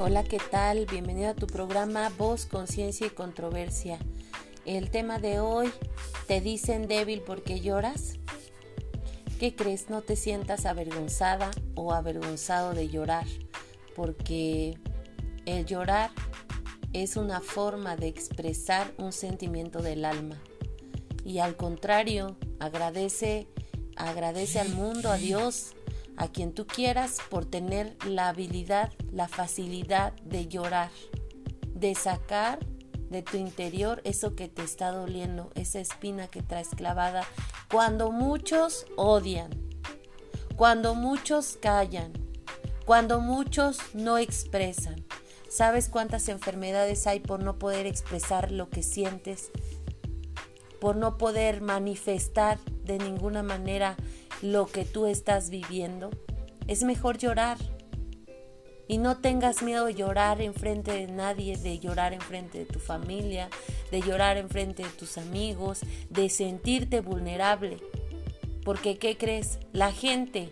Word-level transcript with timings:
Hola, 0.00 0.22
¿qué 0.22 0.38
tal? 0.38 0.86
Bienvenido 0.86 1.30
a 1.30 1.34
tu 1.34 1.48
programa 1.48 2.08
Voz, 2.16 2.46
Conciencia 2.46 3.08
y 3.08 3.10
Controversia. 3.10 3.98
El 4.64 4.92
tema 4.92 5.18
de 5.18 5.40
hoy, 5.40 5.72
¿te 6.28 6.40
dicen 6.40 6.86
débil 6.86 7.20
porque 7.20 7.58
lloras? 7.58 8.14
¿Qué 9.40 9.56
crees? 9.56 9.90
No 9.90 10.02
te 10.02 10.14
sientas 10.14 10.66
avergonzada 10.66 11.50
o 11.74 11.92
avergonzado 11.92 12.74
de 12.74 12.88
llorar, 12.88 13.26
porque 13.96 14.78
el 15.46 15.66
llorar 15.66 16.12
es 16.92 17.16
una 17.16 17.40
forma 17.40 17.96
de 17.96 18.06
expresar 18.06 18.94
un 18.98 19.10
sentimiento 19.12 19.82
del 19.82 20.04
alma. 20.04 20.40
Y 21.24 21.40
al 21.40 21.56
contrario, 21.56 22.36
agradece, 22.60 23.48
agradece 23.96 24.60
al 24.60 24.68
mundo, 24.68 25.10
a 25.10 25.16
Dios, 25.16 25.74
a 26.18 26.28
quien 26.28 26.52
tú 26.52 26.66
quieras 26.66 27.18
por 27.30 27.46
tener 27.46 27.96
la 28.04 28.28
habilidad, 28.28 28.92
la 29.12 29.28
facilidad 29.28 30.12
de 30.24 30.48
llorar, 30.48 30.90
de 31.74 31.94
sacar 31.94 32.58
de 33.08 33.22
tu 33.22 33.36
interior 33.36 34.02
eso 34.04 34.34
que 34.34 34.48
te 34.48 34.62
está 34.62 34.90
doliendo, 34.90 35.50
esa 35.54 35.80
espina 35.80 36.26
que 36.26 36.42
traes 36.42 36.68
clavada. 36.70 37.24
Cuando 37.70 38.10
muchos 38.10 38.86
odian, 38.96 39.50
cuando 40.56 40.94
muchos 40.94 41.56
callan, 41.60 42.12
cuando 42.84 43.20
muchos 43.20 43.78
no 43.94 44.18
expresan. 44.18 45.04
¿Sabes 45.48 45.88
cuántas 45.88 46.28
enfermedades 46.28 47.06
hay 47.06 47.20
por 47.20 47.42
no 47.42 47.58
poder 47.58 47.86
expresar 47.86 48.50
lo 48.50 48.68
que 48.68 48.82
sientes? 48.82 49.50
Por 50.80 50.96
no 50.96 51.16
poder 51.16 51.60
manifestar 51.60 52.58
de 52.84 52.98
ninguna 52.98 53.42
manera 53.42 53.96
lo 54.42 54.66
que 54.66 54.84
tú 54.84 55.06
estás 55.06 55.50
viviendo, 55.50 56.10
es 56.66 56.82
mejor 56.82 57.18
llorar. 57.18 57.58
Y 58.90 58.96
no 58.96 59.18
tengas 59.18 59.62
miedo 59.62 59.84
de 59.84 59.94
llorar 59.94 60.40
en 60.40 60.54
frente 60.54 60.92
de 60.92 61.08
nadie, 61.08 61.58
de 61.58 61.78
llorar 61.78 62.14
en 62.14 62.22
frente 62.22 62.58
de 62.58 62.64
tu 62.64 62.78
familia, 62.78 63.50
de 63.90 64.00
llorar 64.00 64.38
en 64.38 64.48
frente 64.48 64.82
de 64.82 64.88
tus 64.88 65.18
amigos, 65.18 65.80
de 66.08 66.30
sentirte 66.30 67.00
vulnerable. 67.00 67.78
Porque 68.64 68.96
¿qué 68.96 69.18
crees? 69.18 69.58
La 69.72 69.92
gente 69.92 70.50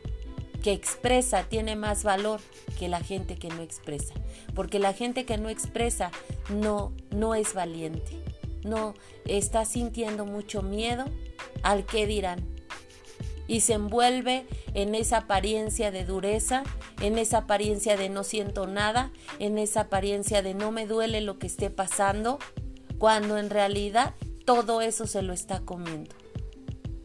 que 0.62 0.72
expresa 0.72 1.44
tiene 1.44 1.76
más 1.76 2.02
valor 2.02 2.40
que 2.78 2.88
la 2.88 3.00
gente 3.00 3.36
que 3.36 3.48
no 3.48 3.62
expresa. 3.62 4.12
Porque 4.54 4.78
la 4.78 4.92
gente 4.92 5.24
que 5.24 5.38
no 5.38 5.48
expresa 5.48 6.10
no 6.50 6.92
no 7.10 7.34
es 7.34 7.54
valiente. 7.54 8.20
No 8.64 8.94
está 9.24 9.64
sintiendo 9.64 10.26
mucho 10.26 10.60
miedo 10.60 11.06
al 11.62 11.86
que 11.86 12.06
dirán 12.06 12.55
y 13.48 13.60
se 13.60 13.74
envuelve 13.74 14.46
en 14.74 14.94
esa 14.94 15.18
apariencia 15.18 15.90
de 15.90 16.04
dureza, 16.04 16.62
en 17.00 17.18
esa 17.18 17.38
apariencia 17.38 17.96
de 17.96 18.08
no 18.08 18.24
siento 18.24 18.66
nada, 18.66 19.10
en 19.38 19.58
esa 19.58 19.82
apariencia 19.82 20.42
de 20.42 20.54
no 20.54 20.72
me 20.72 20.86
duele 20.86 21.20
lo 21.20 21.38
que 21.38 21.46
esté 21.46 21.70
pasando, 21.70 22.38
cuando 22.98 23.38
en 23.38 23.50
realidad 23.50 24.14
todo 24.44 24.80
eso 24.80 25.06
se 25.06 25.22
lo 25.22 25.32
está 25.32 25.60
comiendo. 25.60 26.14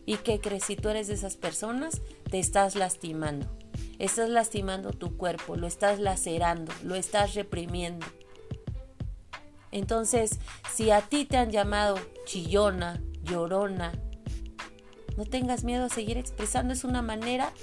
¿Y 0.06 0.17
qué 0.17 0.39
crees? 0.39 0.66
Si 0.66 0.75
tú 0.75 0.89
eres 0.89 1.08
de 1.08 1.14
esas 1.14 1.38
personas, 1.38 2.02
te 2.30 2.39
estás 2.39 2.76
lastimando. 2.76 3.48
Estás 4.00 4.30
lastimando 4.30 4.92
tu 4.92 5.16
cuerpo, 5.16 5.55
lo 5.55 5.67
estás 5.67 6.00
lacerando, 6.00 6.72
lo 6.83 6.95
estás 6.95 7.36
reprimiendo. 7.36 8.05
Entonces, 9.72 10.39
si 10.73 10.92
a 10.92 11.02
ti 11.02 11.26
te 11.26 11.38
han 11.38 11.52
llamado 11.52 12.00
chillona, 12.26 13.02
llorona, 13.23 13.94
no 15.22 15.27
tengas 15.27 15.64
miedo 15.64 15.86
a 15.86 15.89
seguir 15.89 16.17
expresando, 16.17 16.73
es 16.73 16.83
una 16.83 17.03
manera 17.03 17.53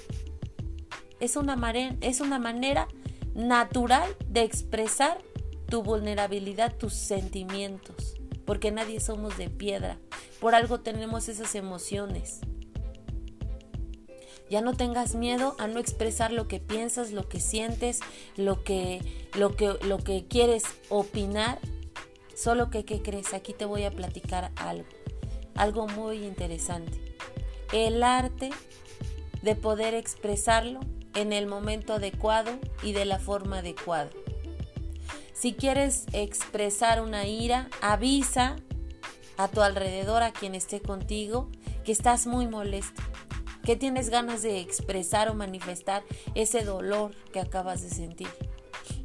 es 1.19 1.35
una, 1.35 1.57
es 1.99 2.21
una 2.21 2.39
manera 2.39 2.87
natural 3.35 4.15
de 4.29 4.43
expresar 4.43 5.17
tu 5.67 5.83
vulnerabilidad, 5.83 6.77
tus 6.77 6.93
sentimientos, 6.93 8.15
porque 8.45 8.71
nadie 8.71 9.01
somos 9.01 9.37
de 9.37 9.49
piedra, 9.49 9.97
por 10.39 10.55
algo 10.55 10.79
tenemos 10.79 11.27
esas 11.27 11.53
emociones. 11.53 12.39
Ya 14.49 14.61
no 14.61 14.73
tengas 14.73 15.15
miedo 15.15 15.57
a 15.59 15.67
no 15.67 15.81
expresar 15.81 16.31
lo 16.31 16.47
que 16.47 16.61
piensas, 16.61 17.11
lo 17.11 17.27
que 17.27 17.41
sientes, 17.41 17.99
lo 18.37 18.63
que, 18.63 19.01
lo 19.37 19.57
que, 19.57 19.73
lo 19.85 19.97
que 19.97 20.27
quieres 20.27 20.63
opinar. 20.87 21.59
Solo 22.35 22.69
que, 22.69 22.85
¿qué 22.85 23.01
crees? 23.01 23.33
Aquí 23.33 23.51
te 23.51 23.65
voy 23.65 23.83
a 23.83 23.91
platicar 23.91 24.51
algo, 24.55 24.87
algo 25.55 25.87
muy 25.87 26.23
interesante 26.23 27.08
el 27.73 28.03
arte 28.03 28.49
de 29.41 29.55
poder 29.55 29.93
expresarlo 29.93 30.79
en 31.15 31.33
el 31.33 31.47
momento 31.47 31.93
adecuado 31.93 32.51
y 32.83 32.93
de 32.93 33.05
la 33.05 33.19
forma 33.19 33.59
adecuada. 33.59 34.09
Si 35.33 35.53
quieres 35.53 36.05
expresar 36.11 37.01
una 37.01 37.25
ira, 37.25 37.69
avisa 37.81 38.57
a 39.37 39.47
tu 39.47 39.61
alrededor, 39.61 40.21
a 40.21 40.33
quien 40.33 40.53
esté 40.53 40.81
contigo, 40.81 41.49
que 41.85 41.93
estás 41.93 42.27
muy 42.27 42.45
molesto, 42.47 43.01
que 43.63 43.77
tienes 43.77 44.09
ganas 44.09 44.41
de 44.41 44.59
expresar 44.59 45.29
o 45.29 45.35
manifestar 45.35 46.03
ese 46.35 46.63
dolor 46.65 47.15
que 47.31 47.39
acabas 47.39 47.81
de 47.81 47.89
sentir. 47.89 48.27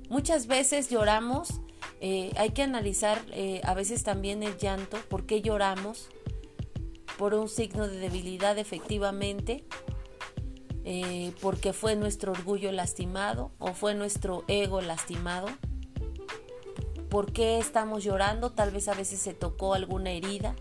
Muchas 0.09 0.49
veces 0.49 0.91
lloramos, 0.91 1.61
eh, 2.01 2.33
hay 2.37 2.51
que 2.51 2.63
analizar 2.63 3.25
eh, 3.31 3.61
a 3.65 3.75
veces 3.75 4.03
también 4.03 4.43
el 4.43 4.57
llanto, 4.59 4.99
por 5.09 5.27
qué 5.27 5.41
lloramos, 5.41 6.09
por 7.25 7.33
un 7.33 7.49
signo 7.49 7.89
de 7.89 8.01
debilidad 8.01 8.59
efectivamente, 8.59 9.65
eh, 10.85 11.33
porque 11.41 11.73
fue 11.73 11.97
nuestro 11.97 12.33
orgullo 12.33 12.71
lastimado 12.71 13.51
o 13.59 13.73
fue 13.73 13.95
nuestro 13.95 14.45
ego 14.47 14.83
lastimado. 14.83 15.47
¿Por 17.09 17.33
qué 17.33 17.59
estamos 17.59 18.05
llorando? 18.05 18.53
Tal 18.53 18.73
vez 18.73 18.89
a 18.89 18.95
veces 18.95 19.21
se 19.21 19.33
tocó 19.33 19.73
alguna 19.73 20.11
herida. 20.11 20.55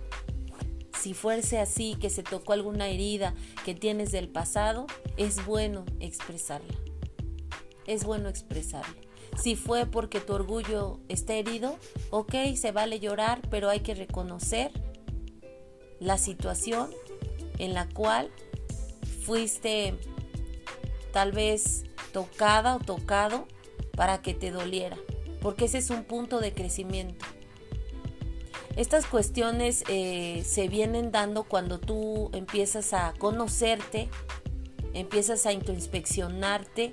Si 0.97 1.13
fuese 1.13 1.59
así, 1.59 1.97
que 1.99 2.09
se 2.09 2.23
tocó 2.23 2.53
alguna 2.53 2.87
herida 2.87 3.35
que 3.65 3.75
tienes 3.75 4.13
del 4.13 4.29
pasado, 4.29 4.87
es 5.17 5.45
bueno 5.45 5.83
expresarla. 5.99 6.75
Es 7.87 8.05
bueno 8.05 8.29
expresarla. 8.29 8.95
Si 9.37 9.57
fue 9.57 9.85
porque 9.85 10.21
tu 10.21 10.31
orgullo 10.31 11.01
está 11.09 11.33
herido, 11.33 11.77
ok, 12.09 12.35
se 12.55 12.71
vale 12.71 13.01
llorar, 13.01 13.41
pero 13.49 13.67
hay 13.69 13.81
que 13.81 13.95
reconocer 13.95 14.71
la 16.03 16.17
situación 16.17 16.89
en 17.57 17.73
la 17.73 17.87
cual 17.87 18.29
fuiste 19.25 19.95
tal 21.11 21.31
vez 21.31 21.85
tocada 22.11 22.75
o 22.75 22.79
tocado 22.79 23.47
para 23.95 24.21
que 24.21 24.33
te 24.33 24.51
doliera, 24.51 24.97
porque 25.41 25.65
ese 25.65 25.77
es 25.77 25.89
un 25.89 26.03
punto 26.03 26.39
de 26.39 26.53
crecimiento. 26.53 27.25
Estas 28.75 29.05
cuestiones 29.05 29.83
eh, 29.87 30.43
se 30.45 30.67
vienen 30.67 31.11
dando 31.11 31.43
cuando 31.43 31.79
tú 31.79 32.31
empiezas 32.33 32.93
a 32.93 33.13
conocerte, 33.17 34.09
empiezas 34.93 35.45
a 35.45 35.53
introspeccionarte, 35.53 36.91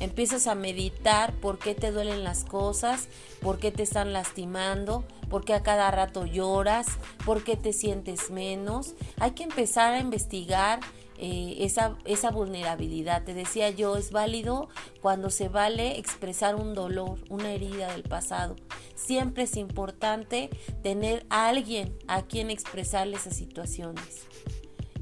empiezas 0.00 0.46
a 0.46 0.54
meditar 0.54 1.34
por 1.34 1.58
qué 1.58 1.74
te 1.74 1.92
duelen 1.92 2.24
las 2.24 2.44
cosas, 2.44 3.08
por 3.40 3.58
qué 3.58 3.70
te 3.70 3.82
están 3.82 4.14
lastimando, 4.14 5.04
por 5.28 5.44
qué 5.44 5.54
a 5.54 5.62
cada 5.62 5.90
rato 5.90 6.26
lloras, 6.26 6.86
por 7.24 7.44
qué 7.44 7.56
te 7.56 7.72
sientes 7.72 8.30
menos. 8.30 8.94
Hay 9.18 9.32
que 9.32 9.44
empezar 9.44 9.94
a 9.94 10.00
investigar 10.00 10.80
eh, 11.20 11.56
esa, 11.64 11.96
esa 12.04 12.30
vulnerabilidad. 12.30 13.24
Te 13.24 13.34
decía 13.34 13.70
yo, 13.70 13.96
es 13.96 14.12
válido 14.12 14.68
cuando 15.00 15.30
se 15.30 15.48
vale 15.48 15.98
expresar 15.98 16.54
un 16.54 16.74
dolor, 16.74 17.18
una 17.28 17.50
herida 17.50 17.92
del 17.92 18.04
pasado. 18.04 18.54
Siempre 18.94 19.44
es 19.44 19.56
importante 19.56 20.48
tener 20.82 21.26
a 21.28 21.48
alguien 21.48 21.96
a 22.06 22.22
quien 22.22 22.50
expresarle 22.50 23.16
esas 23.16 23.36
situaciones. 23.36 24.28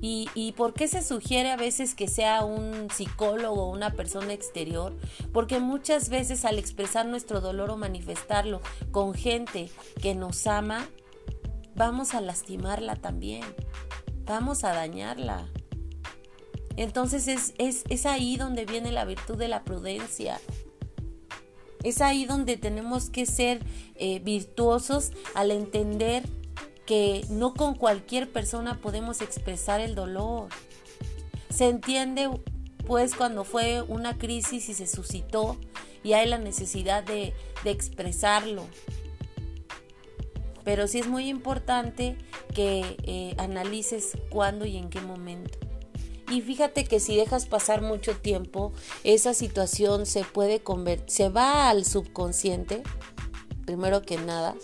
¿Y, 0.09 0.53
por 0.53 0.73
qué 0.73 0.87
se 0.87 1.03
sugiere 1.03 1.51
a 1.51 1.57
veces 1.57 1.97
que 1.97 2.07
sea 2.07 2.45
un 2.45 2.89
psicólogo 2.95 3.65
o 3.65 3.73
una 3.73 3.93
persona 3.93 4.35
exterior? 4.35 4.97
Porque 5.33 5.59
muchas 5.59 6.11
veces 6.11 6.45
al 6.45 6.61
expresar 6.61 7.07
nuestro 7.07 7.41
dolor 7.41 7.71
o 7.71 7.77
manifestarlo 7.77 8.61
con 8.93 9.15
gente 9.15 9.69
que 10.01 10.15
nos 10.15 10.47
ama, 10.47 10.89
vamos 11.75 12.15
a 12.15 12.21
lastimarla 12.21 12.95
también, 12.95 13.43
vamos 14.25 14.63
a 14.63 14.75
dañarla. 14.75 15.49
Entonces 16.77 17.27
es, 17.27 17.55
es, 17.59 18.07
ahí 18.07 18.37
donde 18.37 18.65
viene 18.65 18.93
la 18.93 19.05
virtud 19.05 19.37
de 19.37 19.49
la 19.49 19.65
prudencia. 19.65 20.41
Es 21.83 22.01
ahí 22.01 22.27
donde 22.27 22.57
tenemos 22.57 23.11
que 23.11 23.27
ser 23.27 23.61
eh, 23.97 24.21
virtuosos 24.21 25.11
al 25.35 25.51
entender 25.51 26.23
que 26.87 27.25
no 27.29 27.55
con 27.55 27.75
cualquier 27.75 28.31
persona 28.33 28.81
podemos 28.81 29.21
expresar 29.21 29.81
el 29.81 29.95
dolor. 29.95 30.49
Se 31.51 31.69
entiende 31.69 32.31
pues 32.87 33.15
cuando 33.15 33.45
fue 33.45 33.83
una 33.83 34.17
crisis 34.17 34.69
y 34.69 34.75
se 34.75 34.87
suscitó 34.87 35.57
y 36.03 36.13
hay 36.13 36.29
la 36.29 36.39
necesidad 36.39 37.03
de, 37.03 37.35
expresarlo. 37.65 38.65
Pero 40.63 40.87
sí 40.87 41.01
es 41.01 41.09
muy 41.09 41.29
importante 41.29 42.17
que 42.55 42.97
eh, 43.03 43.35
analices 43.39 44.17
cuándo 44.31 44.67
y 44.67 44.77
en 44.77 44.89
qué 44.89 45.01
momento. 45.01 45.59
Y 46.31 46.43
fíjate 46.43 46.85
que 46.85 47.01
si 47.01 47.17
dejas 47.17 47.47
pasar 47.47 47.83
mucho 47.83 48.17
tiempo, 48.17 48.73
esa 49.03 49.35
situación 49.35 50.07
se 50.07 50.23
puede 50.23 50.61
convertir, 50.61 51.11
se 51.11 51.29
va 51.29 51.69
al 51.69 51.85
subconsciente, 51.85 52.83
primero 53.65 54.03
que 54.03 54.17
nada, 54.17 54.55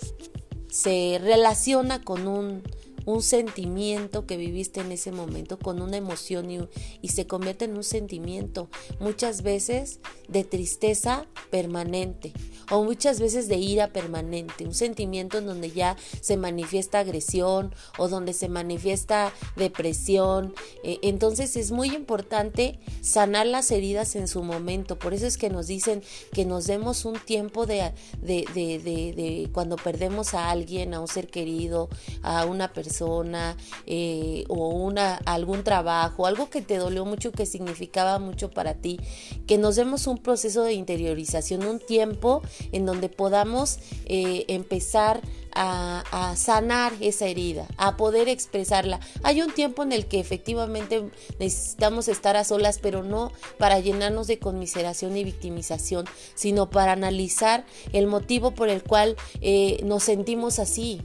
se 0.73 1.21
relaciona 1.23 2.01
con 2.01 2.27
un 2.27 2.63
un 3.05 3.23
sentimiento 3.23 4.27
que 4.27 4.37
viviste 4.37 4.81
en 4.81 4.93
ese 4.93 5.13
momento, 5.13 5.59
con 5.59 5.83
una 5.83 5.97
emoción 5.97 6.51
y, 6.51 6.61
y, 7.01 7.09
se 7.09 7.27
convierte 7.27 7.65
en 7.65 7.77
un 7.77 7.85
sentimiento, 7.85 8.69
muchas 9.01 9.43
veces 9.43 10.01
de 10.29 10.45
tristeza 10.45 11.27
permanente 11.51 12.33
o 12.73 12.83
muchas 12.85 13.21
veces 13.21 13.49
de 13.49 13.57
ira 13.57 13.89
permanente, 13.89 14.65
un 14.65 14.75
sentimiento 14.75 15.37
en 15.37 15.47
donde 15.47 15.71
ya 15.71 15.97
se 16.23 16.39
manifiesta 16.39 17.01
agresión 17.01 17.75
o 17.99 18.09
donde 18.09 18.33
se 18.33 18.49
manifiesta 18.49 19.33
depresión. 19.57 20.55
Eh, 20.83 20.99
entonces 21.03 21.57
es 21.57 21.71
muy 21.71 21.95
importante 21.95 22.79
sanar 23.03 23.47
las 23.47 23.71
heridas 23.71 24.17
en 24.17 24.27
su 24.27 24.43
momento, 24.43 24.99
por 24.99 25.13
eso 25.13 25.27
es 25.27 25.37
que 25.37 25.51
nos 25.51 25.67
dicen 25.67 26.03
que 26.33 26.47
nos 26.47 26.67
demos 26.67 27.05
un 27.05 27.19
tiempo 27.19 27.67
de, 27.67 27.93
de, 28.23 28.47
de, 28.55 28.79
de 28.79 29.51
cuando 29.53 29.77
perdemos 29.77 30.33
a 30.33 30.51
alguien, 30.51 30.95
a 30.95 31.01
un 31.01 31.09
ser 31.09 31.29
querido, 31.29 31.91
a 32.23 32.47
una 32.47 32.73
persona, 32.73 33.57
eh, 33.85 34.45
o 34.49 34.69
una, 34.69 35.17
algún 35.27 35.63
trabajo, 35.63 36.27
algo 36.27 36.49
que 36.49 36.63
te 36.63 36.79
dolió 36.79 37.05
mucho, 37.05 37.33
que 37.33 37.45
significaba 37.45 38.19
mucho 38.19 38.51
para 38.51 38.75
ti, 38.75 38.99
que 39.47 39.59
nos 39.59 39.77
demos 39.77 40.07
un 40.07 40.17
proceso 40.17 40.63
de 40.63 40.73
interiorización, 40.73 41.67
un 41.67 41.79
tiempo 41.79 42.41
en 42.73 42.87
donde 42.87 43.09
podamos 43.09 43.79
eh, 44.05 44.45
empezar 44.49 45.21
a, 45.55 46.35
sanar 46.37 46.93
esa 47.01 47.27
herida, 47.27 47.67
a 47.77 47.97
poder 47.97 48.29
expresarla. 48.29 49.01
Hay 49.23 49.43
un 49.43 49.53
tiempo 49.53 49.83
en 49.83 49.93
el 49.93 50.07
que 50.07 50.19
efectivamente 50.19 51.11
necesitamos 51.39 52.09
estar 52.09 52.37
a 52.37 52.45
solas, 52.45 52.79
pero 52.79 53.03
no 53.03 53.33
para 53.59 53.79
llenarnos 53.81 54.27
de 54.27 54.39
conmiseración 54.39 55.17
y 55.17 55.25
victimización, 55.25 56.07
sino 56.35 56.71
para 56.71 56.93
analizar 56.93 57.65
el 57.93 58.07
motivo 58.07 58.53
por 58.53 58.69
el 58.69 58.83
cual 58.83 59.17
eh, 59.41 59.81
nos 59.85 60.05
sentimos 60.05 60.59
así. 60.59 61.03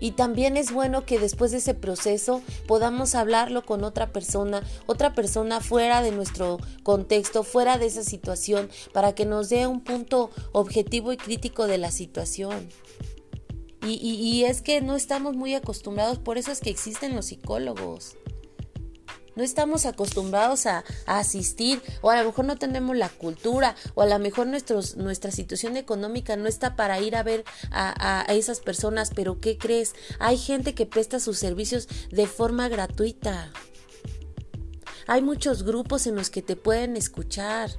Y 0.00 0.12
también 0.12 0.56
es 0.56 0.72
bueno 0.72 1.04
que 1.06 1.18
después 1.18 1.50
de 1.52 1.58
ese 1.58 1.74
proceso 1.74 2.42
podamos 2.66 3.14
hablarlo 3.14 3.64
con 3.64 3.84
otra 3.84 4.12
persona, 4.12 4.62
otra 4.86 5.14
persona 5.14 5.60
fuera 5.60 6.02
de 6.02 6.10
nuestro 6.10 6.58
contexto, 6.82 7.42
fuera 7.42 7.78
de 7.78 7.86
esa 7.86 8.02
situación, 8.02 8.68
para 8.92 9.14
que 9.14 9.24
nos 9.24 9.48
dé 9.48 9.66
un 9.66 9.82
punto 9.82 10.30
objetivo 10.52 11.12
y 11.12 11.16
crítico 11.16 11.66
de 11.66 11.78
la 11.78 11.90
situación. 11.90 12.68
Y, 13.86 13.94
y 13.94 14.44
es 14.44 14.62
que 14.62 14.80
no 14.80 14.96
estamos 14.96 15.36
muy 15.36 15.54
acostumbrados, 15.54 16.18
por 16.18 16.38
eso 16.38 16.50
es 16.50 16.60
que 16.60 16.70
existen 16.70 17.14
los 17.14 17.26
psicólogos 17.26 18.16
no 19.36 19.42
estamos 19.42 19.86
acostumbrados 19.86 20.66
a, 20.66 20.84
asistir 21.06 21.82
o 22.00 22.10
a 22.10 22.20
lo 22.20 22.28
mejor 22.28 22.44
no 22.44 22.56
tenemos 22.56 22.96
la 22.96 23.08
cultura 23.08 23.74
o 23.94 24.02
a 24.02 24.06
lo 24.06 24.18
mejor 24.18 24.46
nuestra 24.46 25.30
situación 25.30 25.76
económica 25.76 26.36
no 26.36 26.48
está 26.48 26.76
para 26.76 27.00
ir 27.00 27.16
a 27.16 27.22
ver 27.22 27.44
a 27.70 28.24
esas 28.28 28.60
personas, 28.60 29.10
pero 29.14 29.40
¿qué 29.40 29.58
crees? 29.58 29.94
Hay 30.18 30.36
gente 30.38 30.74
que 30.74 30.86
presta 30.86 31.20
sus 31.20 31.38
servicios 31.38 31.88
de 32.10 32.26
forma 32.26 32.68
gratuita. 32.68 33.50
Hay 35.06 35.22
muchos 35.22 35.64
grupos 35.64 36.06
en 36.06 36.16
los 36.16 36.30
que 36.30 36.42
te 36.42 36.56
pueden 36.56 36.96
escuchar 36.96 37.70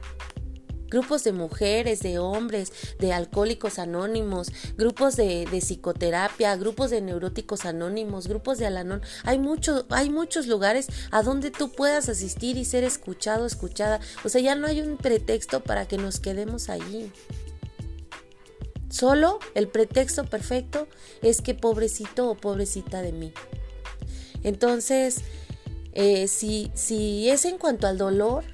grupos 0.96 1.26
de 1.26 1.34
mujeres, 1.34 2.00
de 2.00 2.20
hombres, 2.20 2.72
de 3.00 3.12
alcohólicos 3.12 3.80
anónimos, 3.80 4.48
grupos 4.78 5.18
de, 5.18 5.46
psicoterapia, 5.60 6.56
grupos 6.56 6.90
de 6.90 7.02
neuróticos 7.02 7.66
anónimos, 7.66 8.28
grupos 8.28 8.60
de 8.60 8.66
alanón. 8.66 9.02
Hay, 9.24 9.38
mucho, 9.38 9.86
hay 9.90 10.10
muchos 10.10 10.48
lugares 10.48 10.88
a 11.12 11.22
donde 11.22 11.52
tú 11.52 11.74
puedas 11.74 12.08
asistir 12.08 12.56
y 12.56 12.64
ser 12.64 12.86
escuchado, 12.86 13.46
escuchada. 13.46 14.00
O 14.24 14.30
sea, 14.30 14.40
ya 14.40 14.56
no 14.56 14.68
hay 14.68 14.80
un 14.80 14.96
pretexto 14.96 15.62
para 15.62 15.86
que 15.86 15.98
nos 15.98 16.22
quedemos 16.22 16.70
allí. 16.70 17.12
Solo 18.90 19.40
el 19.54 19.68
pretexto 19.68 20.24
perfecto 20.24 20.88
es 21.22 21.42
que 21.42 21.56
pobrecito 21.56 22.30
o 22.30 22.36
pobrecita 22.36 23.02
de 23.02 23.12
mí. 23.12 23.34
Entonces, 24.44 25.18
eh, 25.92 26.30
si, 26.30 26.72
si 26.74 27.30
es 27.30 27.44
en 27.44 27.58
cuanto 27.58 27.86
al 27.88 27.98
dolor, 27.98 28.46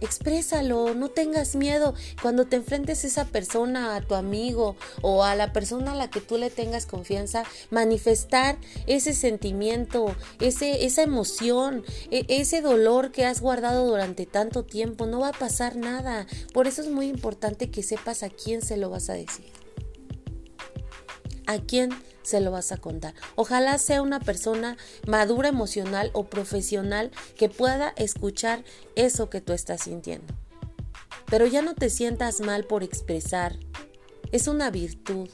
exprésalo, 0.00 0.94
no 0.94 1.08
tengas 1.08 1.54
miedo. 1.54 1.94
Cuando 2.22 2.46
te 2.46 2.56
enfrentes 2.56 3.04
a 3.04 3.06
esa 3.06 3.24
persona, 3.26 3.96
a 3.96 4.00
tu 4.00 4.14
amigo 4.14 4.76
o 5.02 5.24
a 5.24 5.34
la 5.34 5.52
persona 5.52 5.92
a 5.92 5.96
la 5.96 6.10
que 6.10 6.20
tú 6.20 6.38
le 6.38 6.50
tengas 6.50 6.86
confianza, 6.86 7.44
manifestar 7.70 8.58
ese 8.86 9.14
sentimiento, 9.14 10.14
ese, 10.40 10.84
esa 10.84 11.02
emoción, 11.02 11.84
e, 12.10 12.24
ese 12.28 12.60
dolor 12.60 13.12
que 13.12 13.24
has 13.24 13.40
guardado 13.40 13.86
durante 13.86 14.26
tanto 14.26 14.64
tiempo. 14.64 15.06
No 15.06 15.20
va 15.20 15.28
a 15.28 15.32
pasar 15.32 15.76
nada. 15.76 16.26
Por 16.52 16.66
eso 16.66 16.82
es 16.82 16.88
muy 16.88 17.06
importante 17.08 17.70
que 17.70 17.82
sepas 17.82 18.22
a 18.22 18.30
quién 18.30 18.62
se 18.62 18.76
lo 18.76 18.90
vas 18.90 19.10
a 19.10 19.14
decir. 19.14 19.46
A 21.46 21.58
quién 21.58 21.90
se 22.28 22.40
lo 22.40 22.50
vas 22.50 22.72
a 22.72 22.76
contar. 22.76 23.14
Ojalá 23.36 23.78
sea 23.78 24.02
una 24.02 24.20
persona 24.20 24.76
madura 25.06 25.48
emocional 25.48 26.10
o 26.12 26.24
profesional 26.24 27.10
que 27.36 27.48
pueda 27.48 27.94
escuchar 27.96 28.64
eso 28.96 29.30
que 29.30 29.40
tú 29.40 29.52
estás 29.54 29.82
sintiendo. 29.82 30.34
Pero 31.30 31.46
ya 31.46 31.62
no 31.62 31.74
te 31.74 31.90
sientas 31.90 32.40
mal 32.40 32.64
por 32.64 32.82
expresar. 32.82 33.58
Es 34.30 34.46
una 34.46 34.70
virtud. 34.70 35.28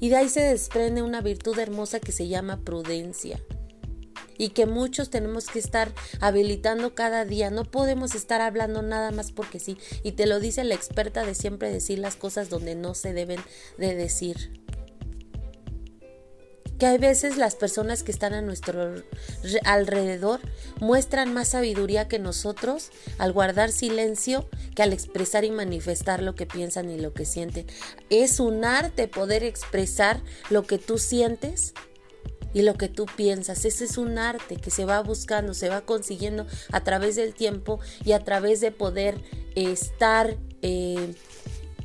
Y 0.00 0.10
de 0.10 0.16
ahí 0.16 0.28
se 0.28 0.40
desprende 0.40 1.02
una 1.02 1.22
virtud 1.22 1.58
hermosa 1.58 1.98
que 1.98 2.12
se 2.12 2.28
llama 2.28 2.60
prudencia 2.60 3.40
y 4.36 4.50
que 4.50 4.66
muchos 4.66 5.10
tenemos 5.10 5.46
que 5.46 5.58
estar 5.58 5.92
habilitando 6.20 6.94
cada 6.94 7.24
día. 7.24 7.50
No 7.50 7.64
podemos 7.64 8.14
estar 8.14 8.40
hablando 8.40 8.82
nada 8.82 9.12
más 9.12 9.32
porque 9.32 9.60
sí. 9.60 9.78
Y 10.02 10.12
te 10.12 10.26
lo 10.26 10.40
dice 10.40 10.64
la 10.64 10.74
experta 10.74 11.24
de 11.24 11.34
siempre 11.34 11.70
decir 11.70 11.98
las 11.98 12.16
cosas 12.16 12.50
donde 12.50 12.74
no 12.74 12.94
se 12.94 13.12
deben 13.12 13.40
de 13.78 13.94
decir 13.94 14.61
que 16.82 16.88
hay 16.88 16.98
veces 16.98 17.36
las 17.36 17.54
personas 17.54 18.02
que 18.02 18.10
están 18.10 18.34
a 18.34 18.42
nuestro 18.42 19.04
alrededor 19.64 20.40
muestran 20.80 21.32
más 21.32 21.50
sabiduría 21.50 22.08
que 22.08 22.18
nosotros 22.18 22.90
al 23.18 23.32
guardar 23.32 23.70
silencio 23.70 24.48
que 24.74 24.82
al 24.82 24.92
expresar 24.92 25.44
y 25.44 25.52
manifestar 25.52 26.24
lo 26.24 26.34
que 26.34 26.44
piensan 26.44 26.90
y 26.90 26.98
lo 26.98 27.12
que 27.12 27.24
sienten. 27.24 27.68
Es 28.10 28.40
un 28.40 28.64
arte 28.64 29.06
poder 29.06 29.44
expresar 29.44 30.24
lo 30.50 30.64
que 30.64 30.78
tú 30.78 30.98
sientes 30.98 31.72
y 32.52 32.62
lo 32.62 32.74
que 32.74 32.88
tú 32.88 33.06
piensas. 33.16 33.64
Ese 33.64 33.84
es 33.84 33.96
un 33.96 34.18
arte 34.18 34.56
que 34.56 34.72
se 34.72 34.84
va 34.84 35.00
buscando, 35.04 35.54
se 35.54 35.68
va 35.68 35.82
consiguiendo 35.82 36.48
a 36.72 36.82
través 36.82 37.14
del 37.14 37.32
tiempo 37.32 37.78
y 38.04 38.10
a 38.10 38.24
través 38.24 38.60
de 38.60 38.72
poder 38.72 39.22
estar 39.54 40.36
eh, 40.62 41.14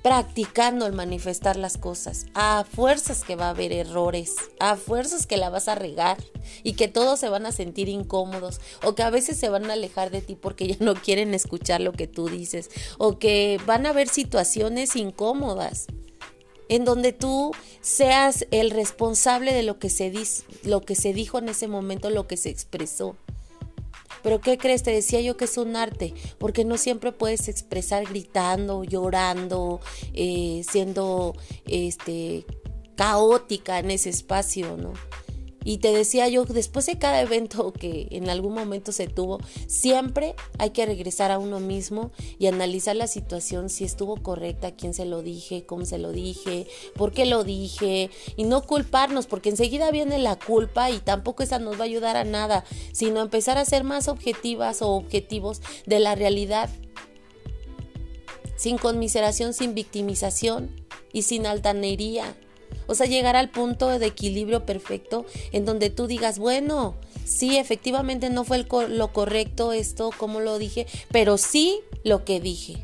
practicando 0.07 0.85
el 0.85 0.93
manifestar 0.93 1.57
las 1.57 1.77
cosas, 1.77 2.27
a 2.33 2.63
fuerzas 2.63 3.25
que 3.25 3.35
va 3.35 3.47
a 3.47 3.49
haber 3.49 3.73
errores, 3.73 4.35
a 4.57 4.77
fuerzas 4.77 5.27
que 5.27 5.35
la 5.35 5.49
vas 5.49 5.67
a 5.67 5.75
regar 5.75 6.15
y 6.63 6.75
que 6.75 6.87
todos 6.87 7.19
se 7.19 7.27
van 7.27 7.45
a 7.45 7.51
sentir 7.51 7.89
incómodos 7.89 8.61
o 8.85 8.95
que 8.95 9.03
a 9.03 9.09
veces 9.09 9.37
se 9.37 9.49
van 9.49 9.69
a 9.69 9.73
alejar 9.73 10.09
de 10.09 10.21
ti 10.21 10.35
porque 10.35 10.65
ya 10.65 10.77
no 10.79 10.95
quieren 10.95 11.33
escuchar 11.33 11.81
lo 11.81 11.91
que 11.91 12.07
tú 12.07 12.29
dices 12.29 12.69
o 12.97 13.19
que 13.19 13.59
van 13.65 13.85
a 13.85 13.89
haber 13.89 14.07
situaciones 14.07 14.95
incómodas 14.95 15.87
en 16.69 16.85
donde 16.85 17.11
tú 17.11 17.51
seas 17.81 18.47
el 18.51 18.71
responsable 18.71 19.51
de 19.51 19.63
lo 19.63 19.77
que 19.77 19.89
se, 19.89 20.13
lo 20.63 20.83
que 20.83 20.95
se 20.95 21.11
dijo 21.11 21.39
en 21.39 21.49
ese 21.49 21.67
momento, 21.67 22.09
lo 22.11 22.27
que 22.27 22.37
se 22.37 22.49
expresó. 22.49 23.17
Pero 24.27 24.41
¿qué 24.41 24.57
crees? 24.57 24.83
Te 24.83 24.91
decía 24.91 25.21
yo 25.21 25.37
que 25.37 25.45
es 25.45 25.57
un 25.57 25.77
arte, 25.77 26.13
porque 26.37 26.65
no 26.65 26.75
siempre 26.75 27.13
puedes 27.13 27.47
expresar 27.47 28.03
gritando, 28.03 28.83
llorando, 28.83 29.79
eh, 30.13 30.63
siendo 30.69 31.33
este 31.65 32.45
caótica 32.97 33.79
en 33.79 33.89
ese 33.89 34.09
espacio, 34.09 34.75
¿no? 34.75 34.91
Y 35.67 35.79
te 35.79 35.91
decía 35.91 36.29
yo, 36.29 36.45
después 36.45 36.85
de 36.85 36.97
cada 36.97 37.19
evento 37.19 37.73
que 37.73 38.07
en 38.11 38.29
algún 38.29 38.53
momento 38.53 38.93
se 38.93 39.07
tuvo, 39.09 39.41
siempre 39.67 40.33
hay 40.59 40.69
que 40.69 40.85
regresar 40.85 41.29
a 41.29 41.39
uno 41.39 41.59
mismo 41.59 42.11
y 42.39 42.47
analizar 42.47 42.95
la 42.95 43.07
situación, 43.07 43.69
si 43.69 43.83
estuvo 43.83 44.15
correcta, 44.15 44.71
quién 44.71 44.93
se 44.93 45.03
lo 45.03 45.21
dije, 45.21 45.65
cómo 45.65 45.83
se 45.83 45.97
lo 45.97 46.13
dije, 46.13 46.67
por 46.95 47.11
qué 47.11 47.25
lo 47.25 47.43
dije, 47.43 48.09
y 48.37 48.45
no 48.45 48.61
culparnos, 48.61 49.27
porque 49.27 49.49
enseguida 49.49 49.91
viene 49.91 50.19
la 50.19 50.39
culpa 50.39 50.89
y 50.89 50.99
tampoco 50.99 51.43
esa 51.43 51.59
nos 51.59 51.75
va 51.75 51.81
a 51.81 51.83
ayudar 51.83 52.15
a 52.15 52.23
nada, 52.23 52.63
sino 52.93 53.19
empezar 53.19 53.57
a 53.57 53.65
ser 53.65 53.83
más 53.83 54.07
objetivas 54.07 54.81
o 54.81 54.91
objetivos 54.91 55.61
de 55.85 55.99
la 55.99 56.15
realidad, 56.15 56.69
sin 58.55 58.77
conmiseración, 58.77 59.53
sin 59.53 59.75
victimización 59.75 60.73
y 61.11 61.23
sin 61.23 61.45
altanería 61.45 62.37
o 62.87 62.95
sea, 62.95 63.05
llegar 63.05 63.35
al 63.35 63.49
punto 63.49 63.99
de 63.99 64.05
equilibrio 64.05 64.65
perfecto 64.65 65.25
en 65.51 65.65
donde 65.65 65.89
tú 65.89 66.07
digas, 66.07 66.39
bueno, 66.39 66.95
sí, 67.25 67.57
efectivamente 67.57 68.29
no 68.29 68.43
fue 68.43 68.65
lo 68.89 69.13
correcto 69.13 69.73
esto, 69.73 70.11
como 70.17 70.39
lo 70.39 70.57
dije, 70.57 70.87
pero 71.11 71.37
sí 71.37 71.79
lo 72.03 72.23
que 72.25 72.39
dije. 72.39 72.83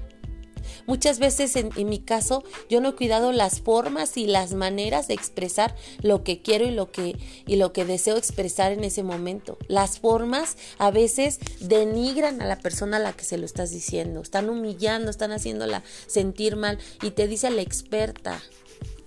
Muchas 0.85 1.19
veces 1.19 1.55
en, 1.55 1.71
mi 1.87 1.99
caso 1.99 2.43
yo 2.69 2.81
no 2.81 2.89
he 2.89 2.95
cuidado 2.95 3.31
las 3.31 3.61
formas 3.61 4.17
y 4.17 4.27
las 4.27 4.53
maneras 4.53 5.07
de 5.07 5.13
expresar 5.13 5.75
lo 6.01 6.23
que 6.23 6.41
quiero 6.41 6.65
y 6.65 6.71
lo 6.71 6.91
que, 6.91 7.17
y 7.47 7.55
lo 7.55 7.71
que 7.71 7.85
deseo 7.85 8.17
expresar 8.17 8.71
en 8.71 8.83
ese 8.83 9.03
momento. 9.03 9.57
Las 9.67 9.99
formas 9.99 10.57
a 10.77 10.91
veces 10.91 11.39
denigran 11.61 12.41
a 12.41 12.45
la 12.45 12.59
persona 12.59 12.97
a 12.97 12.99
la 12.99 13.13
que 13.13 13.23
se 13.23 13.37
lo 13.37 13.45
estás 13.45 13.71
diciendo, 13.71 14.21
están 14.21 14.49
humillando, 14.49 15.09
están 15.09 15.31
haciéndola 15.31 15.83
sentir 16.07 16.55
mal 16.57 16.79
y 17.01 17.11
te 17.11 17.27
dice 17.27 17.49
la 17.49 17.61
experta 17.61 18.41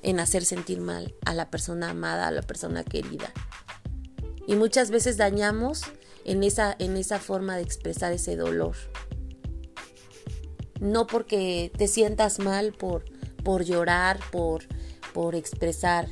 en 0.02 0.20
hacer 0.20 0.44
sentir 0.44 0.80
mal 0.80 1.14
a 1.24 1.34
la 1.34 1.50
persona 1.50 1.90
amada, 1.90 2.28
a 2.28 2.30
la 2.30 2.42
persona 2.42 2.84
querida. 2.84 3.32
Y 4.46 4.54
muchas 4.54 4.90
veces 4.90 5.16
dañamos 5.16 5.82
en 6.24 6.42
esa, 6.42 6.74
en 6.78 6.96
esa 6.96 7.18
forma 7.18 7.56
de 7.56 7.62
expresar 7.62 8.12
ese 8.12 8.36
dolor. 8.36 8.76
No 10.80 11.06
porque 11.06 11.72
te 11.76 11.88
sientas 11.88 12.38
mal 12.38 12.72
por, 12.72 13.04
por 13.42 13.64
llorar, 13.64 14.20
por, 14.30 14.64
por 15.12 15.34
expresar. 15.34 16.08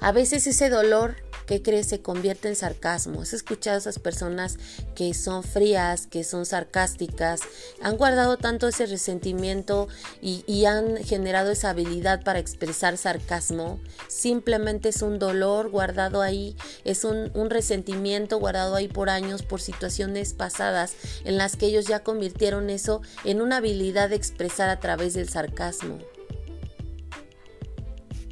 A 0.00 0.12
veces 0.12 0.46
ese 0.46 0.68
dolor 0.68 1.16
¿qué 1.52 1.60
crees? 1.60 1.88
Se 1.88 2.00
convierte 2.00 2.48
en 2.48 2.56
sarcasmo. 2.56 3.20
¿Has 3.20 3.34
escuchado 3.34 3.76
a 3.76 3.80
esas 3.80 3.98
personas 3.98 4.56
que 4.94 5.12
son 5.12 5.42
frías, 5.42 6.06
que 6.06 6.24
son 6.24 6.46
sarcásticas? 6.46 7.42
Han 7.82 7.98
guardado 7.98 8.38
tanto 8.38 8.68
ese 8.68 8.86
resentimiento 8.86 9.86
y, 10.22 10.64
han 10.64 10.96
generado 11.04 11.50
esa 11.50 11.70
habilidad 11.70 12.24
para 12.24 12.38
expresar 12.38 12.96
sarcasmo. 12.96 13.78
Simplemente 14.08 14.88
es 14.88 15.02
un 15.02 15.18
dolor 15.18 15.68
guardado 15.68 16.22
ahí, 16.22 16.56
es 16.84 17.04
un, 17.04 17.30
un 17.34 17.50
resentimiento 17.50 18.38
guardado 18.38 18.74
ahí 18.74 18.88
por 18.88 19.10
años, 19.10 19.42
por 19.42 19.60
situaciones 19.60 20.32
pasadas 20.32 20.94
en 21.24 21.36
las 21.36 21.56
que 21.56 21.66
ellos 21.66 21.86
ya 21.86 22.02
convirtieron 22.02 22.70
eso 22.70 23.02
en 23.24 23.42
una 23.42 23.58
habilidad 23.58 24.08
de 24.08 24.16
expresar 24.16 24.70
a 24.70 24.80
través 24.80 25.12
del 25.12 25.28
sarcasmo. 25.28 25.98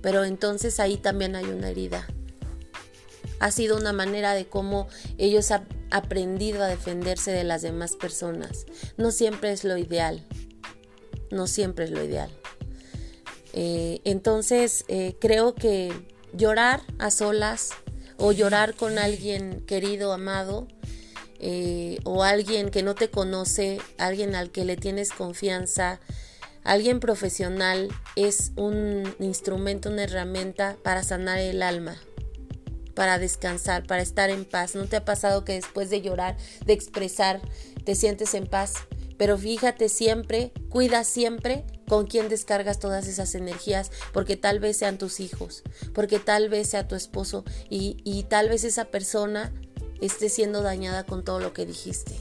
Pero 0.00 0.24
entonces 0.24 0.80
ahí 0.80 0.96
también 0.96 1.36
hay 1.36 1.44
una 1.44 1.68
herida 1.68 2.06
ha 3.40 3.50
sido 3.50 3.76
una 3.76 3.92
manera 3.92 4.34
de 4.34 4.46
cómo 4.46 4.86
ellos 5.18 5.50
han 5.50 5.66
aprendido 5.90 6.62
a 6.62 6.68
defenderse 6.68 7.32
de 7.32 7.42
las 7.42 7.62
demás 7.62 7.96
personas. 7.96 8.66
No 8.96 9.10
siempre 9.10 9.50
es 9.50 9.64
lo 9.64 9.76
ideal, 9.76 10.24
no 11.30 11.46
siempre 11.46 11.86
es 11.86 11.90
lo 11.90 12.04
ideal. 12.04 12.30
Eh, 13.52 14.00
entonces 14.04 14.84
eh, 14.86 15.16
creo 15.20 15.54
que 15.54 15.92
llorar 16.32 16.82
a 16.98 17.10
solas 17.10 17.70
o 18.16 18.32
llorar 18.32 18.74
con 18.74 18.98
alguien 18.98 19.64
querido, 19.66 20.12
amado, 20.12 20.68
eh, 21.38 21.98
o 22.04 22.22
alguien 22.22 22.70
que 22.70 22.82
no 22.82 22.94
te 22.94 23.08
conoce, 23.08 23.78
alguien 23.96 24.34
al 24.34 24.50
que 24.50 24.66
le 24.66 24.76
tienes 24.76 25.10
confianza, 25.10 25.98
alguien 26.64 27.00
profesional, 27.00 27.88
es 28.14 28.52
un 28.56 29.14
instrumento, 29.18 29.88
una 29.88 30.04
herramienta 30.04 30.76
para 30.82 31.02
sanar 31.02 31.38
el 31.38 31.62
alma, 31.62 31.96
para 33.00 33.18
descansar, 33.18 33.86
para 33.86 34.02
estar 34.02 34.28
en 34.28 34.44
paz. 34.44 34.74
¿No 34.74 34.84
te 34.84 34.96
ha 34.96 35.06
pasado 35.06 35.42
que 35.42 35.54
después 35.54 35.88
de 35.88 36.02
llorar, 36.02 36.36
de 36.66 36.74
expresar, 36.74 37.40
te 37.82 37.94
sientes 37.94 38.34
en 38.34 38.46
paz? 38.46 38.74
Pero 39.16 39.38
fíjate 39.38 39.88
siempre, 39.88 40.52
cuida 40.68 41.02
siempre 41.04 41.64
con 41.88 42.06
quién 42.06 42.28
descargas 42.28 42.78
todas 42.78 43.08
esas 43.08 43.34
energías, 43.34 43.90
porque 44.12 44.36
tal 44.36 44.60
vez 44.60 44.76
sean 44.76 44.98
tus 44.98 45.18
hijos, 45.20 45.62
porque 45.94 46.18
tal 46.18 46.50
vez 46.50 46.68
sea 46.68 46.88
tu 46.88 46.94
esposo 46.94 47.42
y, 47.70 48.26
tal 48.28 48.50
vez 48.50 48.64
esa 48.64 48.84
persona 48.84 49.50
esté 50.02 50.28
siendo 50.28 50.60
dañada 50.60 51.06
con 51.06 51.24
todo 51.24 51.40
lo 51.40 51.54
que 51.54 51.64
dijiste. 51.64 52.12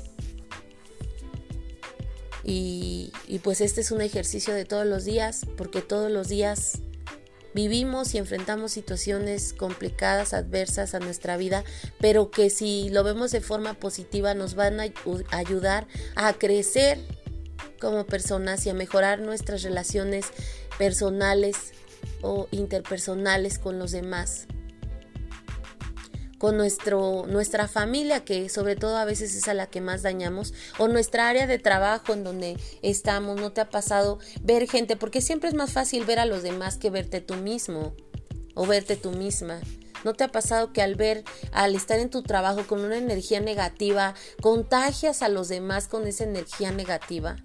Y, 2.45 3.11
y 3.27 3.39
pues 3.39 3.59
este 3.59 3.81
es 3.81 3.91
un 3.91 3.99
ejercicio 3.99 4.53
de 4.53 4.63
todos 4.63 4.85
los 4.85 5.03
días, 5.03 5.45
porque 5.57 5.81
todos 5.81 6.09
los 6.09 6.29
días 6.29 6.79
Vivimos 7.61 8.15
y 8.15 8.19
enfrentamos 8.19 8.71
situaciones 8.71 9.51
complicadas, 9.51 10.33
adversas 10.33 10.95
a 10.95 10.99
nuestra 10.99 11.35
vida, 11.35 11.65
pero 11.99 12.31
que 12.31 12.49
si 12.49 12.87
lo 12.87 13.03
vemos 13.03 13.31
de 13.31 13.41
forma 13.41 13.73
positiva 13.73 14.33
nos 14.33 14.55
van 14.55 14.79
a 14.79 14.85
ayudar 15.31 15.85
a 16.15 16.31
crecer 16.31 16.99
como 17.81 18.05
personas 18.05 18.65
y 18.65 18.69
a 18.69 18.73
mejorar 18.73 19.19
nuestras 19.19 19.63
relaciones 19.63 20.27
personales 20.77 21.73
o 22.21 22.47
interpersonales 22.51 23.59
con 23.59 23.77
los 23.77 23.91
demás 23.91 24.47
con 26.39 26.57
nuestro, 26.57 27.27
nuestra 27.27 27.67
familia, 27.67 28.25
que 28.25 28.49
sobre 28.49 28.75
todo 28.75 28.97
a 28.97 29.05
veces 29.05 29.35
es 29.35 29.47
a 29.47 29.53
la 29.53 29.67
que 29.67 29.81
más 29.81 30.01
dañamos, 30.01 30.53
o 30.79 30.87
nuestra 30.87 31.29
área 31.29 31.45
de 31.45 31.59
trabajo 31.59 32.13
en 32.13 32.23
donde 32.23 32.57
estamos, 32.81 33.39
no 33.39 33.51
te 33.51 33.61
ha 33.61 33.69
pasado 33.69 34.17
ver 34.41 34.67
gente, 34.67 34.95
porque 34.95 35.21
siempre 35.21 35.49
es 35.49 35.55
más 35.55 35.73
fácil 35.73 36.05
ver 36.05 36.17
a 36.17 36.25
los 36.25 36.41
demás 36.41 36.77
que 36.77 36.89
verte 36.89 37.21
tú 37.21 37.35
mismo 37.35 37.93
o 38.55 38.65
verte 38.65 38.95
tú 38.95 39.11
misma. 39.11 39.59
¿No 40.05 40.13
te 40.13 40.23
ha 40.23 40.29
pasado 40.29 40.71
que 40.71 40.81
al 40.81 40.95
ver, 40.95 41.25
al 41.51 41.75
estar 41.75 41.99
en 41.99 42.09
tu 42.09 42.23
trabajo 42.23 42.65
con 42.65 42.79
una 42.79 42.97
energía 42.97 43.41
negativa, 43.41 44.15
contagias 44.41 45.21
a 45.21 45.29
los 45.29 45.49
demás 45.49 45.89
con 45.89 46.07
esa 46.07 46.23
energía 46.23 46.71
negativa? 46.71 47.35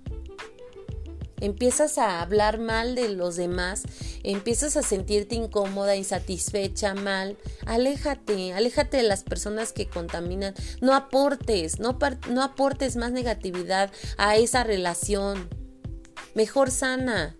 Empiezas 1.44 1.98
a 1.98 2.22
hablar 2.22 2.58
mal 2.58 2.94
de 2.94 3.10
los 3.10 3.36
demás, 3.36 3.82
empiezas 4.22 4.76
a 4.76 4.82
sentirte 4.82 5.34
incómoda, 5.34 5.96
insatisfecha, 5.96 6.94
mal, 6.94 7.36
aléjate, 7.66 8.54
aléjate 8.54 8.96
de 8.96 9.02
las 9.02 9.24
personas 9.24 9.72
que 9.72 9.86
contaminan, 9.86 10.54
no 10.80 10.94
aportes, 10.94 11.78
no, 11.78 11.98
no 12.30 12.42
aportes 12.42 12.96
más 12.96 13.12
negatividad 13.12 13.90
a 14.16 14.36
esa 14.36 14.64
relación, 14.64 15.48
mejor 16.34 16.70
sana. 16.70 17.36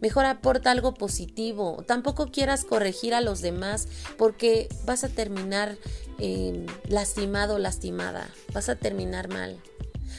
Mejor 0.00 0.26
aporta 0.26 0.70
algo 0.70 0.92
positivo. 0.92 1.82
Tampoco 1.86 2.30
quieras 2.30 2.66
corregir 2.66 3.14
a 3.14 3.22
los 3.22 3.40
demás 3.40 3.88
porque 4.18 4.68
vas 4.84 5.02
a 5.02 5.08
terminar 5.08 5.78
eh, 6.18 6.66
lastimado, 6.88 7.58
lastimada. 7.58 8.28
Vas 8.52 8.68
a 8.68 8.76
terminar 8.76 9.28
mal. 9.28 9.58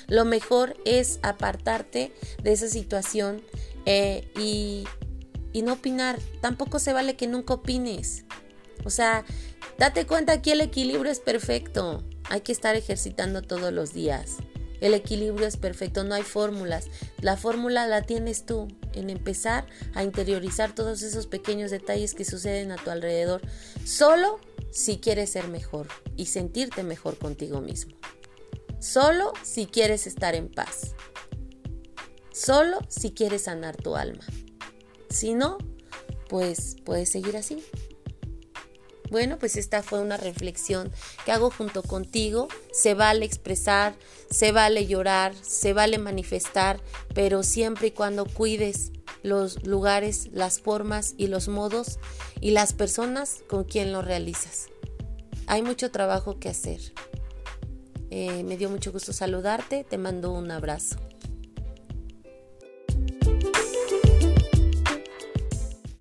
Lo 0.08 0.26
mejor 0.26 0.78
es 0.86 1.20
apartarte 1.24 2.12
de 2.44 2.52
esa 2.52 2.68
situación 2.68 3.42
eh, 3.86 4.30
y, 4.40 4.86
y 5.54 5.62
no 5.62 5.74
opinar. 5.74 6.20
Tampoco 6.42 6.80
se 6.80 6.94
vale 6.94 7.16
que 7.16 7.28
nunca 7.28 7.56
opines. 7.56 8.26
O 8.84 8.90
sea, 8.90 9.26
date 9.78 10.06
cuenta 10.06 10.42
que 10.42 10.54
el 10.54 10.62
equilibrio 10.62 11.12
es 11.12 11.20
perfecto. 11.20 12.04
Hay 12.30 12.42
que 12.42 12.52
estar 12.52 12.76
ejercitando 12.76 13.42
todos 13.42 13.72
los 13.72 13.94
días. 13.94 14.38
El 14.82 14.94
equilibrio 14.94 15.48
es 15.48 15.58
perfecto, 15.58 16.04
no 16.04 16.16
hay 16.16 16.24
fórmulas. 16.24 16.90
La 17.22 17.38
fórmula 17.38 17.88
la 17.88 18.02
tienes 18.02 18.46
tú 18.46 18.68
en 18.94 19.10
empezar 19.10 19.66
a 19.94 20.04
interiorizar 20.04 20.76
todos 20.76 21.02
esos 21.02 21.28
pequeños 21.28 21.72
detalles 21.72 22.14
que 22.14 22.26
suceden 22.26 22.72
a 22.72 22.76
tu 22.76 22.90
alrededor, 22.90 23.42
solo 23.86 24.40
si 24.72 24.98
quieres 24.98 25.32
ser 25.32 25.48
mejor 25.48 25.88
y 26.16 26.28
sentirte 26.28 26.84
mejor 26.84 27.18
contigo 27.18 27.62
mismo. 27.62 27.95
Solo 28.80 29.34
si 29.44 29.66
quieres 29.66 30.08
estar 30.08 30.36
en 30.36 30.50
paz. 30.50 30.96
Solo 32.32 32.80
si 32.90 33.12
quieres 33.12 33.44
sanar 33.44 33.78
tu 33.78 33.96
alma. 33.96 34.24
Si 35.10 35.34
no, 35.34 35.58
pues 36.30 36.76
puedes 36.84 37.10
seguir 37.10 37.38
así. 37.38 37.64
Bueno, 39.12 39.38
pues 39.38 39.56
esta 39.56 39.84
fue 39.84 40.02
una 40.02 40.18
reflexión 40.18 40.92
que 41.24 41.32
hago 41.32 41.50
junto 41.52 41.84
contigo. 41.84 42.48
Se 42.74 42.96
vale 42.96 43.26
expresar, 43.26 43.96
se 44.30 44.52
vale 44.52 44.88
llorar, 44.88 45.34
se 45.42 45.74
vale 45.74 45.98
manifestar, 45.98 46.82
pero 47.14 47.44
siempre 47.44 47.88
y 47.88 47.92
cuando 47.92 48.26
cuides 48.26 48.92
los 49.24 49.66
lugares, 49.66 50.30
las 50.34 50.60
formas 50.60 51.14
y 51.18 51.28
los 51.28 51.48
modos 51.48 52.00
y 52.42 52.52
las 52.52 52.74
personas 52.74 53.44
con 53.48 53.64
quien 53.64 53.92
lo 53.92 54.02
realizas. 54.02 54.68
Hay 55.48 55.62
mucho 55.62 55.92
trabajo 55.92 56.40
que 56.40 56.50
hacer. 56.50 56.82
Eh, 58.10 58.44
me 58.44 58.58
dio 58.58 58.70
mucho 58.70 58.92
gusto 58.92 59.14
saludarte, 59.14 59.84
te 59.84 59.98
mando 59.98 60.32
un 60.32 60.52
abrazo. 60.52 60.98